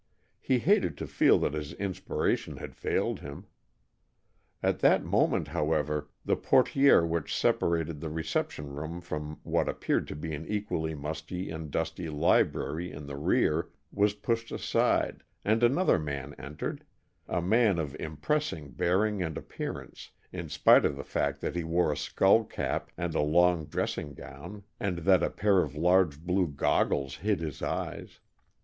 He 0.39 0.57
hated 0.57 0.97
to 0.97 1.05
feel 1.05 1.37
that 1.41 1.53
his 1.53 1.73
inspiration 1.73 2.57
had 2.57 2.75
failed 2.75 3.19
him. 3.19 3.45
At 4.63 4.79
that 4.79 5.05
moment, 5.05 5.49
however, 5.49 6.09
the 6.25 6.35
portière 6.35 7.07
which 7.07 7.37
separated 7.37 7.99
the 8.01 8.09
reception 8.09 8.73
room 8.73 8.99
from 8.99 9.39
what 9.43 9.69
appeared 9.69 10.07
to 10.07 10.15
be 10.15 10.33
an 10.33 10.47
equally 10.47 10.95
musty 10.95 11.51
and 11.51 11.69
dusty 11.69 12.09
library 12.09 12.91
in 12.91 13.05
the 13.05 13.15
rear 13.15 13.69
was 13.91 14.15
pushed 14.15 14.51
aside, 14.51 15.21
and 15.45 15.61
another 15.61 15.99
man 15.99 16.33
entered, 16.39 16.83
a 17.27 17.39
man 17.39 17.77
of 17.77 17.95
impressive 17.99 18.75
bearing 18.75 19.21
and 19.21 19.37
appearance, 19.37 20.09
in 20.31 20.49
spite 20.49 20.83
of 20.83 20.95
the 20.95 21.03
fact 21.03 21.41
that 21.41 21.55
he 21.55 21.63
wore 21.63 21.91
a 21.91 21.95
skullcap 21.95 22.87
and 22.97 23.13
a 23.13 23.21
long 23.21 23.65
dressing 23.65 24.15
gown 24.15 24.63
and 24.79 24.97
that 24.97 25.21
a 25.21 25.29
pair 25.29 25.61
of 25.61 25.75
large 25.75 26.19
blue 26.19 26.47
goggles 26.47 27.17
hid 27.17 27.39
his 27.39 27.61
eyes. 27.61 28.19